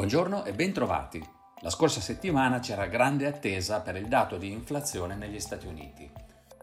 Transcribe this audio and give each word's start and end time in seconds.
Buongiorno 0.00 0.46
e 0.46 0.54
bentrovati. 0.54 1.22
La 1.60 1.68
scorsa 1.68 2.00
settimana 2.00 2.60
c'era 2.60 2.86
grande 2.86 3.26
attesa 3.26 3.82
per 3.82 3.96
il 3.96 4.06
dato 4.06 4.38
di 4.38 4.50
inflazione 4.50 5.14
negli 5.14 5.38
Stati 5.38 5.66
Uniti. 5.66 6.10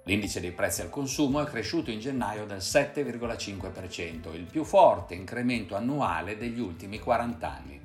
L'indice 0.06 0.40
dei 0.40 0.54
prezzi 0.54 0.82
al 0.82 0.90
consumo 0.90 1.40
è 1.40 1.46
cresciuto 1.46 1.92
in 1.92 2.00
gennaio 2.00 2.48
del 2.48 2.58
7,5%, 2.58 4.34
il 4.34 4.48
più 4.50 4.64
forte 4.64 5.14
incremento 5.14 5.76
annuale 5.76 6.36
degli 6.36 6.60
ultimi 6.60 6.98
40 6.98 7.48
anni. 7.48 7.80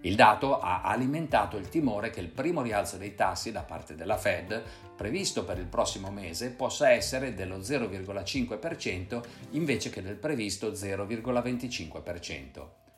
Il 0.00 0.16
dato 0.16 0.58
ha 0.58 0.82
alimentato 0.82 1.56
il 1.56 1.68
timore 1.68 2.10
che 2.10 2.18
il 2.18 2.26
primo 2.26 2.60
rialzo 2.60 2.96
dei 2.96 3.14
tassi 3.14 3.52
da 3.52 3.62
parte 3.62 3.94
della 3.94 4.18
Fed, 4.18 4.60
previsto 4.96 5.44
per 5.44 5.58
il 5.58 5.66
prossimo 5.66 6.10
mese, 6.10 6.50
possa 6.50 6.90
essere 6.90 7.32
dello 7.32 7.58
0,5% 7.58 9.22
invece 9.50 9.88
che 9.88 10.02
del 10.02 10.16
previsto 10.16 10.72
0,25%. 10.72 12.89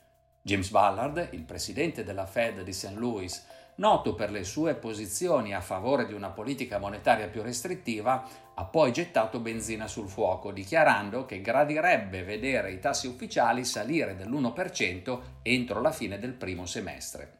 James 0.45 0.69
Ballard, 0.71 1.29
il 1.31 1.43
presidente 1.43 2.03
della 2.03 2.25
Fed 2.25 2.63
di 2.63 2.73
St. 2.73 2.95
Louis, 2.95 3.45
noto 3.75 4.13
per 4.13 4.29
le 4.29 4.43
sue 4.43 4.75
posizioni 4.75 5.55
a 5.55 5.61
favore 5.61 6.05
di 6.05 6.13
una 6.13 6.31
politica 6.31 6.79
monetaria 6.79 7.29
più 7.29 7.41
restrittiva, 7.41 8.27
ha 8.53 8.65
poi 8.65 8.91
gettato 8.91 9.39
benzina 9.39 9.87
sul 9.87 10.09
fuoco, 10.09 10.51
dichiarando 10.51 11.25
che 11.25 11.39
gradirebbe 11.39 12.23
vedere 12.23 12.73
i 12.73 12.79
tassi 12.79 13.07
ufficiali 13.07 13.63
salire 13.63 14.17
dell'1% 14.17 15.19
entro 15.43 15.79
la 15.79 15.93
fine 15.93 16.19
del 16.19 16.33
primo 16.33 16.65
semestre. 16.65 17.37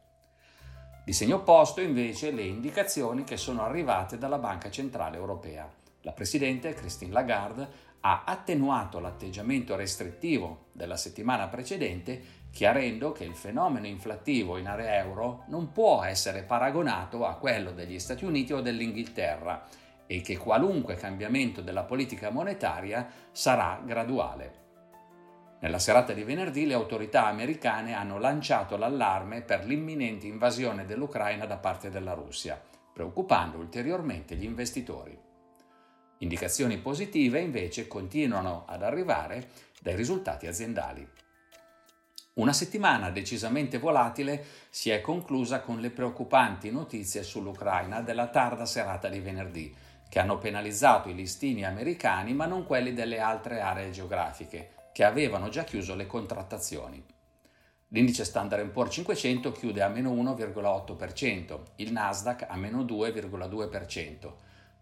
Di 1.04 1.12
segno 1.12 1.36
opposto 1.36 1.82
invece 1.82 2.32
le 2.32 2.44
indicazioni 2.44 3.26
che 3.26 3.36
sono 3.36 3.64
arrivate 3.64 4.18
dalla 4.18 4.38
Banca 4.38 4.72
Centrale 4.72 5.18
Europea. 5.18 5.70
La 6.04 6.14
Presidente 6.14 6.74
Christine 6.74 7.12
Lagarde 7.12 7.68
ha 8.06 8.24
attenuato 8.26 9.00
l'atteggiamento 9.00 9.76
restrittivo 9.76 10.66
della 10.74 10.98
settimana 10.98 11.48
precedente, 11.48 12.42
chiarendo 12.52 13.14
che 13.14 13.24
il 13.24 13.36
fenomeno 13.36 13.88
inflattivo 13.88 14.58
in 14.58 14.68
area 14.68 14.98
euro 14.98 15.46
non 15.48 15.72
può 15.72 16.04
essere 16.04 16.44
paragonato 16.44 17.26
a 17.26 17.36
quello 17.36 17.72
degli 17.72 18.00
Stati 18.00 18.26
Uniti 18.26 18.52
o 18.52 18.60
dell'Inghilterra 18.60 19.66
e 20.06 20.20
che 20.22 20.38
qualunque 20.38 20.96
cambiamento 20.96 21.62
della 21.62 21.84
politica 21.84 22.30
monetaria 22.30 23.08
sarà 23.32 23.82
graduale. 23.86 24.62
Nella 25.62 25.80
serata 25.80 26.12
di 26.12 26.24
venerdì 26.24 26.66
le 26.66 26.74
autorità 26.74 27.28
americane 27.28 27.94
hanno 27.94 28.20
lanciato 28.20 28.76
l'allarme 28.76 29.44
per 29.44 29.66
l'imminente 29.66 30.28
invasione 30.28 30.86
dell'Ucraina 30.86 31.46
da 31.46 31.56
parte 31.56 31.90
della 31.90 32.14
Russia, 32.14 32.62
preoccupando 32.92 33.58
ulteriormente 33.58 34.36
gli 34.36 34.44
investitori. 34.44 35.18
Indicazioni 36.20 36.78
positive 36.78 37.40
invece 37.40 37.88
continuano 37.88 38.66
ad 38.68 38.84
arrivare 38.84 39.50
dai 39.82 39.96
risultati 39.96 40.48
aziendali. 40.48 41.08
Una 42.36 42.54
settimana 42.54 43.12
decisamente 43.12 43.78
volatile 43.78 44.44
si 44.70 44.90
è 44.90 45.02
conclusa 45.02 45.62
con 45.62 45.80
le 45.80 45.92
preoccupanti 45.92 46.72
notizie 46.72 47.22
sull'Ucraina 47.22 48.02
della 48.02 48.28
tarda 48.28 48.66
serata 48.66 49.08
di 49.08 49.20
venerdì, 49.20 49.76
che 50.10 50.20
hanno 50.20 50.38
penalizzato 50.38 51.10
i 51.10 51.16
listini 51.16 51.64
americani 51.64 52.34
ma 52.34 52.46
non 52.46 52.66
quelli 52.66 52.94
delle 52.94 53.20
altre 53.20 53.62
aree 53.62 53.92
geografiche, 53.92 54.70
che 54.94 55.04
avevano 55.04 55.50
già 55.50 55.64
chiuso 55.64 55.96
le 55.96 56.08
contrattazioni. 56.08 57.04
L'indice 57.90 58.24
Standard 58.24 58.68
Poor's 58.70 58.94
500 58.94 59.52
chiude 59.52 59.84
a 59.84 59.88
meno 59.88 60.12
1,8%, 60.12 61.60
il 61.76 61.92
Nasdaq 61.92 62.48
a 62.50 62.56
meno 62.56 62.84
2,2%, 62.84 64.34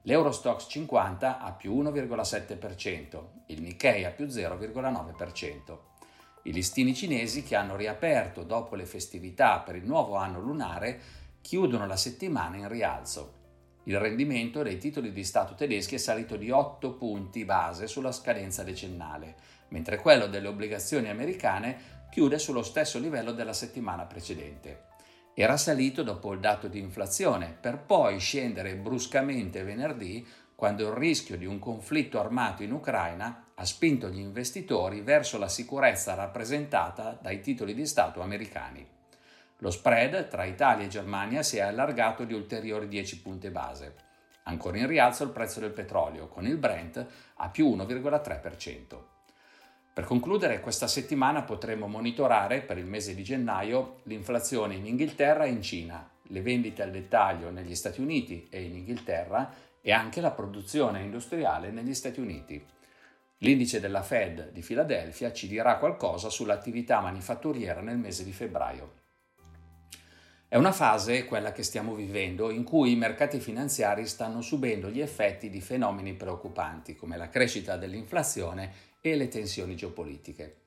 L'Eurostox 0.05 0.67
50 0.67 1.39
a 1.39 1.51
più 1.51 1.79
1,7%, 1.79 3.23
il 3.47 3.61
Nikkei 3.61 4.03
a 4.03 4.09
più 4.09 4.25
0,9%. 4.25 5.77
I 6.43 6.51
listini 6.51 6.95
cinesi 6.95 7.43
che 7.43 7.55
hanno 7.55 7.75
riaperto 7.75 8.41
dopo 8.41 8.73
le 8.73 8.87
festività 8.87 9.59
per 9.59 9.75
il 9.75 9.85
nuovo 9.85 10.15
anno 10.15 10.39
lunare 10.39 10.99
chiudono 11.39 11.85
la 11.85 11.97
settimana 11.97 12.57
in 12.57 12.67
rialzo. 12.67 13.33
Il 13.83 13.99
rendimento 13.99 14.63
dei 14.63 14.79
titoli 14.79 15.11
di 15.11 15.23
Stato 15.23 15.53
tedeschi 15.53 15.95
è 15.95 15.99
salito 15.99 16.35
di 16.35 16.49
8 16.49 16.93
punti 16.93 17.45
base 17.45 17.85
sulla 17.85 18.11
scadenza 18.11 18.63
decennale, 18.63 19.35
mentre 19.67 19.97
quello 19.97 20.25
delle 20.25 20.47
obbligazioni 20.47 21.09
americane 21.09 22.07
chiude 22.09 22.39
sullo 22.39 22.63
stesso 22.63 22.97
livello 22.97 23.33
della 23.33 23.53
settimana 23.53 24.05
precedente. 24.05 24.89
Era 25.33 25.55
salito 25.55 26.03
dopo 26.03 26.33
il 26.33 26.39
dato 26.39 26.67
di 26.67 26.79
inflazione, 26.79 27.55
per 27.59 27.77
poi 27.77 28.19
scendere 28.19 28.75
bruscamente 28.75 29.63
venerdì 29.63 30.27
quando 30.53 30.89
il 30.89 30.93
rischio 30.93 31.37
di 31.37 31.45
un 31.45 31.57
conflitto 31.57 32.19
armato 32.19 32.63
in 32.63 32.71
Ucraina 32.71 33.51
ha 33.55 33.65
spinto 33.65 34.09
gli 34.09 34.19
investitori 34.19 35.01
verso 35.01 35.37
la 35.37 35.47
sicurezza 35.47 36.13
rappresentata 36.13 37.17
dai 37.19 37.39
titoli 37.39 37.73
di 37.73 37.87
Stato 37.87 38.21
americani. 38.21 38.85
Lo 39.57 39.71
spread 39.71 40.27
tra 40.27 40.43
Italia 40.43 40.85
e 40.85 40.89
Germania 40.89 41.43
si 41.43 41.57
è 41.57 41.61
allargato 41.61 42.25
di 42.25 42.33
ulteriori 42.33 42.87
10 42.87 43.21
punti 43.21 43.49
base. 43.49 43.95
Ancora 44.43 44.77
in 44.77 44.87
rialzo 44.87 45.23
il 45.23 45.29
prezzo 45.29 45.59
del 45.59 45.71
petrolio, 45.71 46.27
con 46.27 46.45
il 46.45 46.57
Brent 46.57 47.05
a 47.35 47.49
più 47.49 47.67
1,3%. 47.67 49.10
Per 49.93 50.05
concludere, 50.05 50.61
questa 50.61 50.87
settimana 50.87 51.43
potremo 51.43 51.87
monitorare 51.87 52.61
per 52.61 52.77
il 52.77 52.85
mese 52.85 53.13
di 53.13 53.23
gennaio 53.23 53.99
l'inflazione 54.03 54.75
in 54.75 54.85
Inghilterra 54.85 55.43
e 55.43 55.49
in 55.49 55.61
Cina, 55.61 56.09
le 56.23 56.41
vendite 56.41 56.81
al 56.81 56.91
dettaglio 56.91 57.49
negli 57.49 57.75
Stati 57.75 57.99
Uniti 57.99 58.47
e 58.49 58.63
in 58.63 58.77
Inghilterra 58.77 59.53
e 59.81 59.91
anche 59.91 60.21
la 60.21 60.31
produzione 60.31 61.01
industriale 61.01 61.71
negli 61.71 61.93
Stati 61.93 62.21
Uniti. 62.21 62.65
L'indice 63.39 63.81
della 63.81 64.01
Fed 64.01 64.51
di 64.51 64.61
Filadelfia 64.61 65.33
ci 65.33 65.47
dirà 65.47 65.77
qualcosa 65.77 66.29
sull'attività 66.29 67.01
manifatturiera 67.01 67.81
nel 67.81 67.97
mese 67.97 68.23
di 68.23 68.31
febbraio. 68.31 68.99
È 70.47 70.55
una 70.55 70.71
fase, 70.71 71.25
quella 71.25 71.51
che 71.51 71.63
stiamo 71.63 71.95
vivendo, 71.95 72.49
in 72.49 72.63
cui 72.63 72.91
i 72.91 72.97
mercati 72.97 73.39
finanziari 73.39 74.05
stanno 74.05 74.41
subendo 74.41 74.89
gli 74.89 75.01
effetti 75.01 75.49
di 75.49 75.59
fenomeni 75.59 76.13
preoccupanti 76.13 76.95
come 76.95 77.17
la 77.17 77.29
crescita 77.29 77.77
dell'inflazione 77.77 78.90
e 79.01 79.15
le 79.15 79.27
tensioni 79.27 79.75
geopolitiche. 79.75 80.57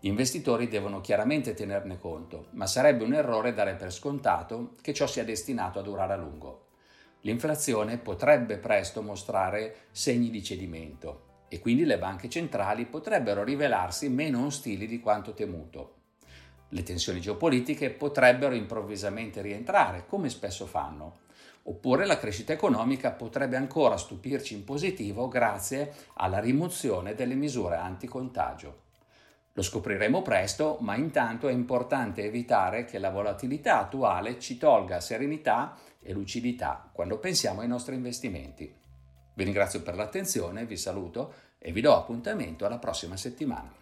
Gli 0.00 0.08
investitori 0.08 0.66
devono 0.66 1.00
chiaramente 1.00 1.54
tenerne 1.54 1.98
conto, 1.98 2.48
ma 2.50 2.66
sarebbe 2.66 3.04
un 3.04 3.14
errore 3.14 3.54
dare 3.54 3.76
per 3.76 3.92
scontato 3.92 4.74
che 4.82 4.92
ciò 4.92 5.06
sia 5.06 5.24
destinato 5.24 5.78
a 5.78 5.82
durare 5.82 6.14
a 6.14 6.16
lungo. 6.16 6.66
L'inflazione 7.20 7.98
potrebbe 7.98 8.58
presto 8.58 9.00
mostrare 9.00 9.86
segni 9.92 10.28
di 10.28 10.42
cedimento 10.42 11.44
e 11.48 11.60
quindi 11.60 11.84
le 11.84 11.98
banche 11.98 12.28
centrali 12.28 12.84
potrebbero 12.86 13.44
rivelarsi 13.44 14.08
meno 14.08 14.46
ostili 14.46 14.88
di 14.88 14.98
quanto 14.98 15.34
temuto. 15.34 16.00
Le 16.70 16.82
tensioni 16.82 17.20
geopolitiche 17.20 17.90
potrebbero 17.90 18.54
improvvisamente 18.54 19.40
rientrare, 19.40 20.06
come 20.06 20.30
spesso 20.30 20.66
fanno, 20.66 21.18
Oppure 21.64 22.06
la 22.06 22.18
crescita 22.18 22.52
economica 22.52 23.12
potrebbe 23.12 23.56
ancora 23.56 23.96
stupirci 23.96 24.54
in 24.54 24.64
positivo 24.64 25.28
grazie 25.28 25.92
alla 26.14 26.40
rimozione 26.40 27.14
delle 27.14 27.34
misure 27.34 27.76
anticontagio. 27.76 28.80
Lo 29.52 29.62
scopriremo 29.62 30.22
presto, 30.22 30.78
ma 30.80 30.96
intanto 30.96 31.46
è 31.46 31.52
importante 31.52 32.24
evitare 32.24 32.84
che 32.84 32.98
la 32.98 33.10
volatilità 33.10 33.80
attuale 33.80 34.40
ci 34.40 34.56
tolga 34.56 35.00
serenità 35.00 35.76
e 36.00 36.12
lucidità 36.12 36.88
quando 36.92 37.18
pensiamo 37.18 37.60
ai 37.60 37.68
nostri 37.68 37.94
investimenti. 37.94 38.74
Vi 39.34 39.44
ringrazio 39.44 39.82
per 39.82 39.94
l'attenzione, 39.94 40.64
vi 40.64 40.76
saluto 40.76 41.34
e 41.58 41.70
vi 41.70 41.80
do 41.80 41.94
appuntamento 41.94 42.66
alla 42.66 42.78
prossima 42.78 43.16
settimana. 43.16 43.81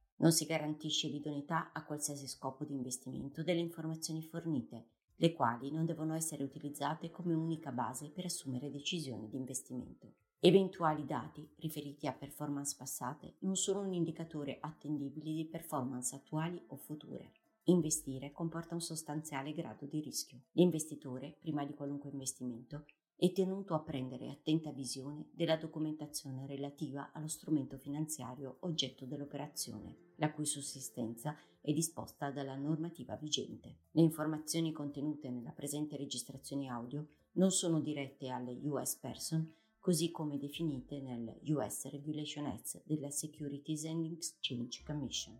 Non 0.21 0.31
si 0.31 0.45
garantisce 0.45 1.07
l'idoneità 1.07 1.71
a 1.73 1.83
qualsiasi 1.83 2.27
scopo 2.27 2.63
di 2.63 2.73
investimento 2.73 3.41
delle 3.41 3.59
informazioni 3.59 4.21
fornite, 4.21 4.85
le 5.15 5.33
quali 5.33 5.71
non 5.71 5.85
devono 5.85 6.13
essere 6.13 6.43
utilizzate 6.43 7.09
come 7.09 7.33
unica 7.33 7.71
base 7.71 8.09
per 8.09 8.25
assumere 8.25 8.69
decisioni 8.69 9.27
di 9.27 9.37
investimento. 9.37 10.13
Eventuali 10.39 11.05
dati 11.05 11.47
riferiti 11.57 12.05
a 12.05 12.13
performance 12.13 12.75
passate 12.77 13.37
non 13.39 13.55
sono 13.55 13.81
un 13.81 13.93
indicatore 13.93 14.57
attendibile 14.59 15.31
di 15.31 15.45
performance 15.45 16.15
attuali 16.15 16.61
o 16.67 16.75
future. 16.75 17.31
Investire 17.63 18.31
comporta 18.31 18.75
un 18.75 18.81
sostanziale 18.81 19.53
grado 19.53 19.87
di 19.87 20.01
rischio. 20.01 20.41
L'investitore, 20.51 21.35
prima 21.39 21.65
di 21.65 21.73
qualunque 21.73 22.11
investimento, 22.11 22.85
è 23.21 23.31
tenuto 23.33 23.75
a 23.75 23.79
prendere 23.81 24.31
attenta 24.31 24.71
visione 24.71 25.27
della 25.31 25.55
documentazione 25.55 26.47
relativa 26.47 27.11
allo 27.11 27.27
strumento 27.27 27.77
finanziario 27.77 28.57
oggetto 28.61 29.05
dell'operazione, 29.05 29.95
la 30.21 30.31
cui 30.31 30.45
sussistenza 30.45 31.35
è 31.59 31.73
disposta 31.73 32.29
dalla 32.29 32.55
normativa 32.55 33.15
vigente. 33.15 33.77
Le 33.91 34.01
informazioni 34.01 34.71
contenute 34.71 35.31
nella 35.31 35.49
presente 35.49 35.97
registrazione 35.97 36.67
audio 36.67 37.07
non 37.33 37.49
sono 37.49 37.79
dirette 37.79 38.29
alle 38.29 38.59
US 38.63 38.95
person, 38.97 39.51
così 39.79 40.11
come 40.11 40.37
definite 40.37 40.99
nel 41.01 41.39
US 41.45 41.89
Regulation 41.89 42.45
Act 42.45 42.83
della 42.85 43.09
Securities 43.09 43.85
and 43.85 44.11
Exchange 44.11 44.83
Commission. 44.85 45.35